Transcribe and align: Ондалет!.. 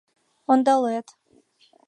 Ондалет!.. 0.51 1.07